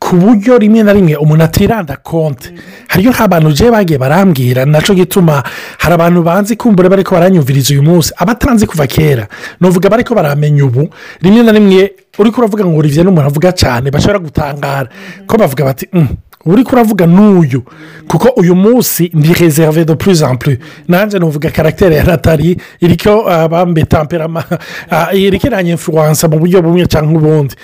ku 0.00 0.16
buryo 0.16 0.56
rimwe 0.58 0.80
na 0.82 0.92
rimwe 0.96 1.16
umuntu 1.20 1.44
atiranda 1.44 1.96
konti 2.00 2.48
hariyo 2.88 3.12
nk'abantu 3.12 3.52
je 3.52 3.68
bagiye 3.70 3.98
barambwira 4.00 4.64
na 4.64 4.80
cyo 4.80 4.94
gituma 4.96 5.44
hari 5.78 5.94
abantu 5.94 6.22
banzi 6.24 6.56
kumbura 6.56 6.88
bari 6.88 7.04
ko 7.04 7.14
baranyumviriza 7.20 7.74
uyu 7.76 7.82
munsi 7.82 8.08
abatanzi 8.16 8.64
kuva 8.66 8.86
kera. 8.88 9.28
Nuvuga 9.60 9.90
bari 9.92 10.04
ko 10.08 10.14
baramenya 10.14 10.64
ubu 10.64 10.88
rimwe 11.20 11.42
na 11.44 11.52
rimwe 11.52 11.92
uri 12.18 12.30
kuravuga 12.32 12.64
ngo 12.64 12.78
olivier 12.80 13.04
n'umuntu 13.04 13.28
avuga 13.28 13.52
cyane 13.52 13.90
bashobora 13.90 14.18
gutangara. 14.24 14.88
Ko 15.26 15.36
bavuga 15.36 15.64
bati 15.64 15.84
"Mm, 15.92 16.08
uri 16.46 16.64
kuravuga 16.64 17.06
n'uyu 17.06 17.62
kuko 18.08 18.28
uyu 18.36 18.54
munsi 18.54 19.10
ndi 19.14 19.32
reserve 19.34 19.84
de 19.84 19.94
plus 19.94 20.22
en 20.22 20.36
plus. 20.36 20.58
Nanjye 20.88 21.18
nuvuga 21.18 21.50
karagiteri 21.50 21.96
ya 21.96 22.04
natali 22.04 22.56
iriko 22.80 23.18
uh, 23.20 23.46
bambe 23.48 23.84
tamperama 23.84 24.44
uh, 24.92 25.14
iriko 25.18 25.46
iranyemfuwansa 25.46 26.28
mu 26.28 26.38
buryo 26.38 26.62
bumwe 26.62 26.86
cyangwa 26.86 27.18
ubundi. 27.20 27.54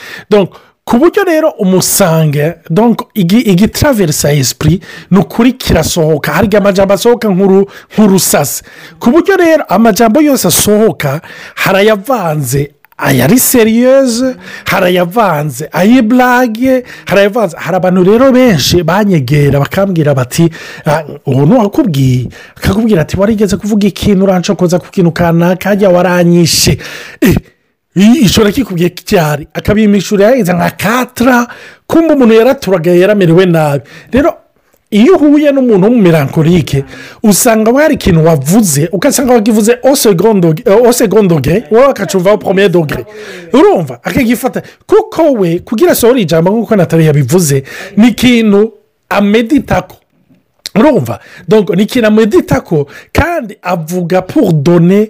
Ku 0.84 0.98
buryo 0.98 1.24
rero 1.24 1.50
umusange 1.58 2.54
igitaraverisa 3.44 4.32
esprit 4.32 4.82
ni 5.10 5.18
ukuri 5.18 5.52
kirasohoka. 5.52 6.32
Hari 6.32 6.56
amajambo 6.56 6.94
asohoka 6.94 7.28
nk'uru- 7.28 7.68
nk'urusasi 7.94 8.62
ku 8.98 9.10
buryo 9.10 9.36
rero 9.36 9.64
amajambo 9.68 10.20
yose 10.20 10.48
asohoka 10.48 11.20
harayavanze 11.54 12.72
ayari 13.02 13.38
seriyeze 13.38 14.36
harayavanze 14.64 15.68
ayiburage 15.72 16.84
harayavanze 17.06 17.56
hari 17.58 17.76
abantu 17.76 18.04
rero 18.04 18.32
benshi 18.32 18.82
banyegera 18.82 19.58
bakambwira 19.60 20.14
bati 20.14 20.50
"Ah, 20.86 21.02
uwo 21.26 21.46
ntiwakubwiye 21.46 22.28
akakubwira 22.56 23.02
ati 23.02 23.20
warigeze 23.20 23.56
kuvuga 23.56 23.86
ikintu 23.88 24.24
urancokoza 24.24 24.78
ku 24.78 24.90
kintu 24.90 25.12
kanaka 25.12 25.68
hajya 25.68 25.88
waranyishe. 25.90 26.78
Eh, 27.20 27.36
ishobora 28.22 28.52
kikubwiye 28.52 28.90
cyari 28.90 29.48
akabimishura 29.54 30.24
yahize 30.26 30.52
nka 30.52 30.70
katara 30.70 31.46
kumva 31.86 32.14
umuntu 32.14 32.34
yaraturaga 32.34 32.90
yaramerewe 32.94 33.46
nabi. 33.46 33.84
Rero 34.12 34.34
iyo 34.90 35.16
uhuye 35.16 35.52
n'umuntu 35.52 35.86
w'umumelankolike 35.86 36.84
usanga 37.22 37.72
hari 37.72 37.94
ikintu 37.94 38.24
wavuze 38.24 38.88
ugasanga 38.92 39.32
wakivuze 39.32 39.78
o 39.82 40.92
segondogere 40.92 41.64
wowe 41.70 41.86
akacuvaho 41.86 42.38
poromeye 42.38 42.68
dogere 42.68 43.04
urumva? 43.52 44.00
Akagifata. 44.02 44.62
Kuko 44.86 45.22
we 45.32 45.58
kugira 45.58 45.92
asohore 45.92 46.20
ijambo 46.20 46.50
nk'uko 46.50 46.76
natali 46.76 47.06
yabivuze 47.06 47.62
ni 47.96 48.08
ikintu 48.08 48.72
ameditako. 49.08 49.96
Urumva? 50.74 51.20
Ni 51.76 51.82
ikintu 51.82 52.06
amedita 52.08 52.60
ko 52.60 52.86
kandi 53.12 53.56
avuga 53.62 54.22
pour 54.22 54.52
donner 54.52 55.08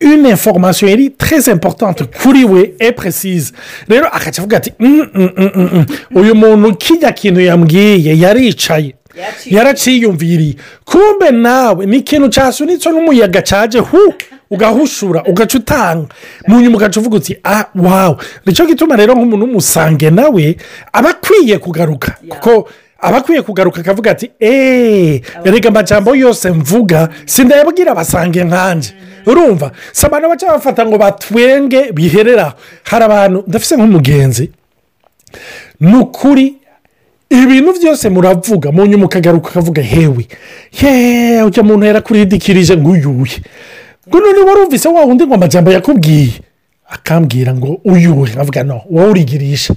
une 0.00 0.28
information. 0.30 0.88
Iri 0.88 1.10
très 1.10 1.48
importante 1.52 2.04
kuri 2.22 2.44
we 2.44 2.72
précise. 2.96 3.52
Rero 3.88 4.06
agaca 4.06 4.38
avuga 4.38 4.56
ati 4.56 4.72
"Mm, 4.78 5.06
mm, 5.14 5.30
mm, 5.36 5.50
mm, 5.54 5.68
mm. 5.72 5.86
uyu 6.14 6.34
muntu 6.34 6.76
kijya 6.76 7.12
kintu 7.12 7.40
yambwiye 7.40 8.18
yaricaye. 8.18 8.94
Yaraciyumviriye 9.46 10.54
kumbe 10.84 11.30
nawe 11.30 11.86
ni 11.86 11.96
ikintu 11.96 12.28
cyasunitswe 12.28 12.92
n'umuyaga 12.92 13.42
cyaje 13.42 13.78
hu 13.78 14.14
ugahushura 14.50 15.22
ugaca 15.28 15.54
utanga. 15.58 16.06
Mu 16.46 16.60
nyuma 16.60 16.76
ugaca 16.76 16.96
uvuga 17.00 17.16
uti 17.16 17.36
ah 17.44 17.64
wawu 17.74 18.16
ni 18.46 18.52
cyo 18.52 18.66
gituma 18.66 18.96
rero 18.96 19.14
nk'umuntu 19.14 19.44
w'umusange 19.46 20.10
nawe 20.10 20.56
aba 20.92 21.10
akwiye 21.10 21.58
kugaruka. 21.58 22.16
Kuko 22.28 22.68
aba 23.00 23.16
akwiye 23.16 23.42
kugaruka 23.42 23.80
akavuga 23.80 24.10
ati 24.10 24.30
eee 24.40 25.20
reka 25.44 25.68
amajambo 25.68 26.14
yose 26.16 26.50
mvuga 26.50 27.08
sindayabwira 27.26 27.92
abasange 27.92 28.44
nkanjye 28.44 28.92
urumva? 29.26 29.70
Si 29.92 30.06
abantu 30.06 30.28
baca 30.28 30.46
bafata 30.46 30.86
ngo 30.86 30.98
batwenge 30.98 31.92
biherera. 31.92 32.54
Hari 32.84 33.04
abantu 33.04 33.44
ndafise 33.46 33.76
nk'umugenzi. 33.76 34.50
Ni 35.80 35.96
ukuri 35.96 36.56
ibintu 37.42 37.72
byose 37.80 38.08
muravuga 38.08 38.72
mu 38.72 38.86
nyuma 38.86 39.04
ukagaruka 39.06 39.48
ukavuga 39.50 39.82
hewe 39.82 40.26
yeee 40.82 41.42
ujya 41.42 41.62
muntu 41.62 41.86
yarakuridikirije 41.86 42.76
ngo 42.76 42.90
uyuye 42.90 43.36
ngo 44.08 44.16
none 44.20 44.40
wari 44.48 44.60
wumvise 44.60 44.88
wa 44.88 45.04
wundi 45.04 45.24
ngo 45.26 45.34
amajambo 45.34 45.70
yakubwiye? 45.70 46.32
Akambwira 46.90 47.54
ngo 47.54 47.80
uyuhe 47.84 48.32
nkavuga 48.32 48.64
no 48.64 48.80
wowe 48.90 49.10
urigirisha. 49.10 49.74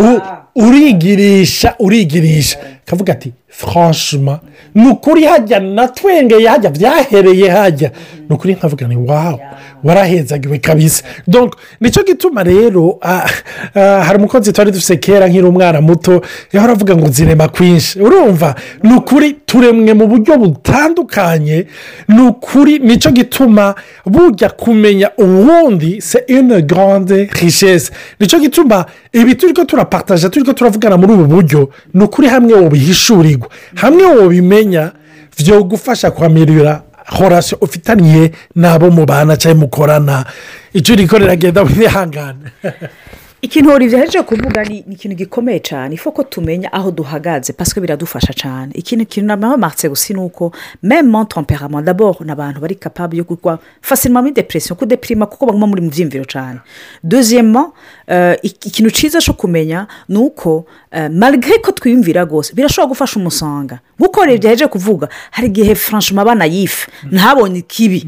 U- 0.00 0.20
urigirisha 0.66 1.74
urigirisha. 1.78 2.58
Akavuga 2.86 3.12
ati 3.12 3.32
franchement 3.48 4.40
ni 4.74 4.88
ukuri 4.88 5.24
hajya 5.24 5.60
na 5.60 5.88
twenge 5.88 6.46
hajya 6.46 6.70
byahereye 6.70 7.48
hajya. 7.50 7.90
Ni 8.28 8.34
ukuri 8.36 8.54
nkavuga 8.54 8.88
ni 8.88 8.96
wawu 8.96 9.38
warahenzagiwe 9.84 10.58
kabisa. 10.58 11.04
Donc 11.28 11.54
ni 11.80 11.90
cyo 11.90 12.02
gituma 12.04 12.42
rero 12.42 12.98
ah, 13.02 13.26
ah, 13.74 14.04
hari 14.04 14.18
umukozi 14.18 14.52
twari 14.52 14.70
dufite 14.70 14.96
kera 14.96 15.28
nkiri 15.28 15.46
umwana 15.46 15.80
muto 15.80 16.22
yahora 16.52 16.72
avuga 16.72 16.96
ngo 16.96 17.08
zirema 17.08 17.48
kwinshi. 17.48 18.00
Urumva 18.00 18.54
ni 18.82 18.94
ukuri 18.94 19.32
turemwe 19.46 19.94
mu 19.94 20.06
buryo 20.06 20.38
butandukanye 20.38 21.66
ni 22.08 22.20
ukuri 22.22 22.78
ni 22.78 22.96
cyo 22.98 23.10
gituma 23.10 23.74
bujya 24.06 24.50
kumenya 24.50 25.10
uwundi 25.18 26.00
se 26.00 26.24
une 26.28 26.62
grande 26.62 27.28
richesse. 27.42 27.92
Nicyo 28.20 28.38
gituma 28.40 28.84
ibi 29.12 29.34
turi 29.34 29.52
ko 29.52 29.64
turapataje 29.64 30.28
turi 30.28 30.44
ko 30.44 30.52
turavugana 30.52 30.96
muri 30.96 31.12
ubu 31.12 31.24
buryo 31.24 31.70
ni 31.94 32.04
ukuri 32.04 32.28
hamwe 32.28 32.54
wobihishurirwa 32.54 33.48
hamwe 33.74 34.04
wobimenya 34.04 34.92
byo 35.38 35.64
gufasha 35.64 36.10
kwamirira 36.10 36.82
horasi 37.06 37.56
ufitaniye 37.60 38.32
n'abo 38.54 38.90
mubana 38.90 39.36
cyangwa 39.36 39.60
mukorana. 39.60 40.24
Icyo 40.72 40.94
uri 40.94 41.06
riragenda 41.06 41.62
wihangane 41.62 42.48
ikintu 43.42 43.70
Olivier 43.72 44.00
yaje 44.00 44.22
kuvuga 44.22 44.64
ni 44.64 44.78
ikintu 44.78 45.16
gikomeye 45.16 45.58
cyane 45.60 45.96
ko 45.96 46.22
tumenya 46.22 46.72
aho 46.72 46.90
duhagaze 46.90 47.52
pasike 47.52 47.80
biradufasha 47.80 48.32
cyane 48.32 48.70
ikintu 48.74 49.04
kintu 49.06 49.26
namamatse 49.26 49.88
gusa 49.88 50.14
ni 50.14 50.20
uko 50.20 50.52
meme 50.82 51.24
temperament 51.28 51.84
d'abord 51.84 52.20
ni 52.20 52.30
abantu 52.32 52.60
bari 52.60 52.74
capable 52.76 53.18
yo 53.18 53.24
kugwa 53.24 53.58
facilement 53.82 54.22
muri 54.22 54.32
depression 54.34 54.76
kudepirima 54.78 55.26
kuko 55.26 55.46
baguma 55.46 55.66
muri 55.66 55.82
mu 55.82 55.90
byiyumviro 55.90 56.24
cyane 56.24 56.60
deuxièmement 57.04 57.72
euh, 58.08 58.36
ik- 58.44 58.66
ikintu 58.66 58.90
cyiza 58.90 59.18
cyo 59.20 59.32
kumenya 59.34 59.86
ni 60.08 60.18
uko 60.18 60.64
euh, 60.94 61.08
malgré 61.10 61.58
ko 61.60 61.72
twiyumvira 61.72 62.22
rwose 62.24 62.54
birashobora 62.54 62.88
gufasha 62.94 63.18
umusanga 63.20 63.80
nk'uko 63.98 64.20
Olivier 64.20 64.50
yaje 64.54 64.66
kuvuga 64.66 65.08
hari 65.30 65.48
igihe 65.48 65.74
franchement 65.74 66.22
abana 66.22 66.44
yife 66.46 66.86
ntabonye 67.10 67.58
ikibi 67.58 68.06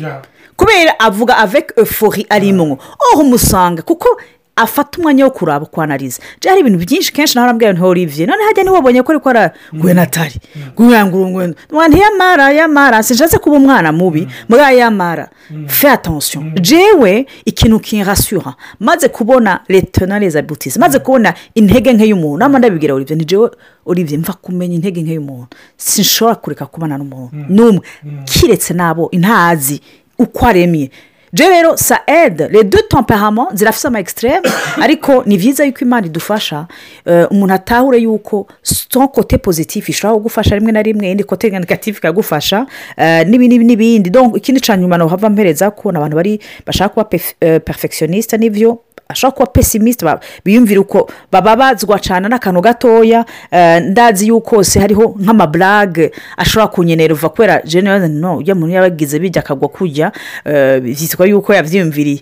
kubera 0.56 0.94
avuga 1.00 1.36
avec 1.38 1.72
euphorie 1.76 2.26
arimo 2.30 2.78
aho 3.12 3.22
umusanga 3.22 3.82
kuko 3.82 4.08
afata 4.56 4.98
umwanya 4.98 5.24
wo 5.24 5.30
kuraba 5.30 5.66
kwanariza 5.66 6.22
hari 6.48 6.60
ibintu 6.60 6.78
byinshi 6.78 7.12
kenshi 7.12 7.34
nawe 7.34 7.44
arambwira 7.44 7.72
nti 7.72 7.82
olivier 7.82 8.28
none 8.28 8.44
hajya 8.44 8.64
niwabonye 8.64 9.02
ko 9.02 9.12
ariko 9.12 9.28
ara 9.30 9.50
natari 9.94 10.40
ngwengurungwendo 10.80 11.56
ntiyamara 11.88 12.52
yamara 12.52 13.02
sinjase 13.02 13.38
kuba 13.38 13.56
umwana 13.56 13.92
mubi. 13.92 14.28
Muri 14.48 14.62
aya 14.62 14.78
yamara 14.78 15.28
fe 15.66 15.88
atansiyo 15.90 16.42
jewe 16.60 17.26
ikintu 17.44 17.80
kinrasura 17.80 18.54
maze 18.80 19.08
kubona 19.08 19.60
leta 19.68 20.06
na 20.06 20.18
reza 20.18 20.42
butisi 20.42 20.78
maze 20.78 20.98
kubona 20.98 21.34
intege 21.54 21.92
nke 21.92 22.04
y'umuntu. 22.08 22.38
Nama 22.38 22.58
ndabibwira 22.58 22.94
olivier 22.94 23.18
ni 23.18 23.24
jewe 23.24 23.50
olivier 23.86 24.20
mva 24.20 24.32
kumenya 24.32 24.74
intege 24.74 25.02
nke 25.02 25.12
y'umuntu. 25.14 25.46
Sinshobora 25.76 26.34
kureka 26.34 26.66
kubana 26.66 26.98
n'umuntu. 26.98 27.36
N'umwe. 27.48 27.80
Kiretse 28.24 28.74
nabo 28.74 29.08
intazi 29.10 29.80
uko 30.18 30.46
aremye. 30.46 30.90
Je 31.34 31.44
rero 31.44 31.76
sa 31.76 32.02
ede 32.06 32.48
deux 32.64 32.86
temperament 32.88 33.48
zirafite 33.54 33.98
extreme 33.98 34.42
ariko 34.84 35.22
ni 35.26 35.36
byiza 35.36 35.64
yuko 35.64 35.80
imana 35.84 36.06
idufasha 36.06 36.66
eh, 37.06 37.26
umuntu 37.30 37.54
atahure 37.54 37.98
yuko 37.98 38.46
kote 39.12 39.38
positif 39.38 39.88
ishobora 39.88 40.16
kugufasha 40.16 40.54
rimwe 40.54 40.72
na 40.72 40.82
rimwe 40.82 41.10
indi 41.10 41.24
kote 41.24 41.50
negatif 41.50 41.98
ikagufasha 41.98 42.66
eh, 42.96 43.26
n'ibindi. 43.26 43.58
N'ibindi 43.64 44.10
ikindi 44.36 44.60
cya 44.60 44.76
nyuma 44.76 45.08
hava 45.08 45.30
mpereza 45.30 45.70
kubona 45.70 45.98
abantu 45.98 46.16
bari 46.16 46.40
bashaka 46.66 46.88
kuba 46.88 47.18
eh, 47.40 47.60
perfectioniste 47.60 48.38
n'ibyo 48.38 48.78
ashobora 49.08 49.34
kuba 49.36 49.46
pesimisite 49.46 50.06
biyumvira 50.44 50.80
uko 50.80 51.10
bababazwa 51.32 51.98
cyane 51.98 52.28
n'akantu 52.28 52.60
gatoya 52.60 53.24
eh, 53.50 53.82
ndazi 53.82 54.26
yuko 54.28 54.64
se 54.64 54.80
hariho 54.80 55.14
nk'amaburage 55.20 56.10
ashobora 56.36 56.66
kunyenerva 56.68 57.28
kubera 57.28 57.62
jenera 57.64 58.08
no 58.08 58.36
ujya 58.36 58.54
muntu 58.54 58.72
yabagize 58.74 59.18
bijya 59.18 59.42
akagwa 59.42 59.68
kujya 59.68 60.12
eh, 60.44 60.80
byitwa 60.80 61.26
yuko 61.26 61.54
yabyiyumviriye 61.54 62.20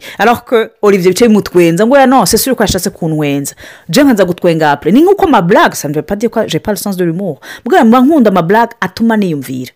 que 0.53 0.71
olivier 0.83 1.13
bicaye 1.13 1.29
mutwenza 1.29 1.87
ngo 1.87 1.97
ya 1.97 2.07
no 2.07 2.27
se 2.27 2.39
suri 2.39 2.57
ko 2.57 2.63
yashatse 2.63 2.91
kunwenza. 2.91 3.55
Je 3.89 4.03
nkanza 4.03 4.25
gutwenga 4.25 4.71
apure 4.73 4.93
ni 4.93 5.01
nk'uko 5.01 5.25
amaburage 5.25 6.03
pas 6.03 6.17
dire 6.17 6.31
ko 6.31 6.45
je 6.47 6.59
pas 6.59 6.73
le 6.73 6.77
sens 6.77 6.97
de 6.97 7.05
l'humour. 7.05 7.41
Mbwa 7.65 7.85
mba 7.85 8.01
nkunda 8.01 8.31
amaburage 8.31 8.73
atuma 8.81 9.17
niyumvira. 9.17 9.73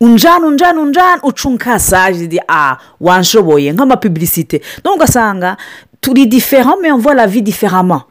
Unjana 0.00 0.46
unjana 0.46 0.80
unjana 0.80 1.22
uca 1.22 1.48
unkasaje 1.48 2.26
di 2.26 2.40
a 2.48 2.76
wanshoboye 3.00 3.72
nk'amapibilisite 3.72 4.60
donc 4.84 4.96
ugasanga 4.96 5.56
turi 6.04 6.26
mais 6.82 6.92
on 6.92 6.98
voit 6.98 7.14
la 7.14 7.26
vie 7.26 7.42
différemment 7.42 8.02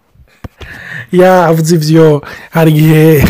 yavuze 1.11 1.75
ibyo 1.75 2.21
hari 2.51 2.71
igihe 2.71 3.23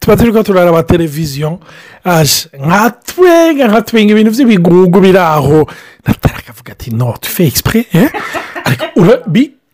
tuba 0.00 0.16
turi 0.16 0.32
ko 0.32 0.42
turaraba 0.42 0.82
televiziyo 0.82 1.58
nka 2.04 2.90
twenga 3.06 3.68
nka 3.68 3.82
twenga 3.82 4.12
ibintu 4.12 4.30
by'ibigugu 4.30 5.00
biri 5.00 5.18
aho 5.18 5.64
akavuga 6.04 6.72
ati 6.72 6.90
no 6.90 7.14
tufe 7.20 7.44
egisipure 7.46 7.84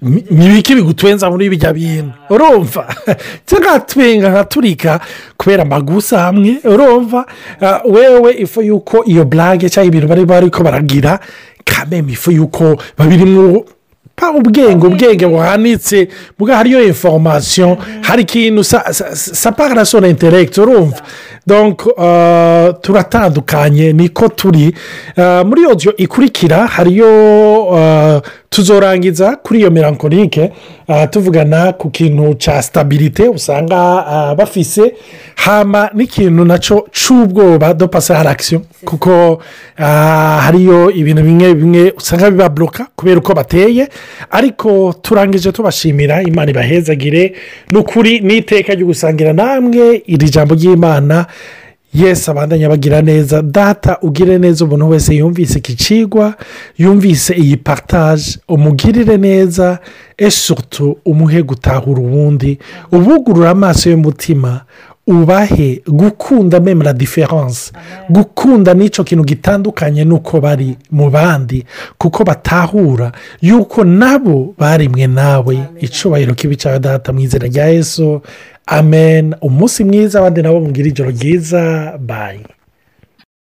ni 0.03 0.47
ibiki 0.47 0.75
bigutwenza 0.75 1.31
muri 1.31 1.51
bijya 1.51 1.73
bintu 1.73 2.13
urumva 2.31 2.87
cyangwa 3.47 3.81
twenga 3.81 4.31
nka 4.31 4.45
turika 4.45 5.01
kubera 5.37 5.63
amagusa 5.63 6.21
hamwe 6.21 6.59
urumva 6.65 7.27
Ah, 7.61 7.81
wewe 7.85 8.33
ifu 8.43 8.63
yuko 8.63 9.05
iyo 9.05 9.25
burage 9.25 9.69
cyangwa 9.71 9.89
ibintu 9.89 10.07
bari 10.09 10.25
bari 10.25 10.51
ko 10.51 10.63
baragira 10.63 11.19
kameme 11.65 12.13
ifu 12.13 12.31
yuko 12.31 12.83
babirimo 12.99 13.65
pa 14.23 14.31
ubwenge 14.31 14.87
ubwenge 14.87 15.27
buhanitse 15.27 16.09
bwa 16.39 16.57
hariyo 16.57 16.79
information 16.87 17.77
hari 18.03 18.23
ikintu 18.23 18.63
sa 18.65 18.93
sa- 18.95 19.11
sa 19.17 19.51
para 19.53 19.85
sona 19.85 20.07
interegiti 20.09 20.61
urumva? 20.61 21.03
Donc 21.47 21.87
uh, 21.87 22.73
turatandukanye 22.81 23.93
niko 23.93 24.29
turi. 24.29 24.75
Uh, 25.17 25.47
muri 25.49 25.67
odiyo 25.67 25.97
ikurikira 25.97 26.67
hariyo 26.67 27.63
uh, 27.65 28.23
tuzorangiza 28.51 29.37
kuri 29.37 29.61
iyo 29.61 29.71
melankolike 29.71 30.53
uh, 30.89 31.05
tuvugana 31.11 31.73
ku 31.73 31.91
kintu 31.91 32.35
cya 32.35 32.63
sitabirite 32.63 33.29
usanga 33.29 34.35
bafise 34.39 34.95
hama 35.35 35.91
n'ikintu 35.95 36.45
na 36.45 36.59
cyo 36.59 36.87
cy'ubwoba 36.93 37.75
do 37.75 37.89
pasi 37.89 38.13
harakisiyo 38.13 38.63
kuko 38.85 39.43
hariyo 39.77 40.91
ibintu 40.91 41.23
bimwe 41.23 41.55
bimwe 41.55 41.93
usanga 41.97 42.31
bibabloka 42.31 42.87
kubera 42.97 43.19
uko 43.19 43.35
bateye. 43.35 43.89
Ariko 44.31 44.95
turangije 45.03 45.53
tubashimira 45.53 46.23
imana 46.23 46.51
ibahezagire. 46.51 47.33
Ni 47.71 47.79
ukuri 47.79 48.21
n'iteka 48.21 48.75
ryo 48.75 48.87
gusangira 48.87 49.33
namwe 49.33 50.03
iri 50.07 50.31
jambo 50.31 50.55
ry'imana 50.55 51.27
yesi 51.95 52.31
abandanya 52.31 52.69
bagira 52.69 53.03
neza. 53.03 53.43
Data 53.43 53.99
ugire 54.03 54.39
neza 54.39 54.65
umuntu 54.65 54.89
wese 54.89 55.15
yumvise 55.15 55.59
iki 55.59 55.75
kigwa 55.75 56.35
yumvise 56.79 57.35
iyi 57.35 57.57
partage. 57.57 58.39
Umugirire 58.49 59.17
neza 59.17 59.79
esutu 60.19 60.97
umuhe 61.05 61.43
gutahura 61.43 62.01
uwundi 62.03 62.59
ubugurura 62.93 63.51
amaso 63.51 63.91
y'umutima 63.91 64.61
ubahe 65.07 65.83
gukunda 65.87 66.61
meme 66.61 66.85
la 66.85 66.93
diferanse 66.93 67.73
gukunda 68.11 68.75
n'icyo 68.75 69.05
kintu 69.05 69.25
gitandukanye 69.25 70.05
n'uko 70.05 70.41
bari 70.41 70.77
mu 70.91 71.11
bandi 71.11 71.65
kuko 71.99 72.25
batahura 72.25 73.13
yuko 73.41 73.85
nabo 73.85 74.55
barimwe 74.59 75.07
nawe. 75.07 75.59
Icyubahiro 75.81 76.35
kibi 76.35 76.57
cya 76.57 76.79
data 76.79 77.13
mu 77.13 77.21
izina 77.21 77.47
rya 77.47 77.67
yesu. 77.67 78.21
Amen. 78.67 79.35
Umunsi 79.41 79.85
mwiza 79.85 80.19
abandi 80.19 80.43
nabo 80.43 80.61
mubwira 80.61 80.89
ijoro 80.89 81.11
ryiza. 81.11 81.95
Bayi 81.99 82.41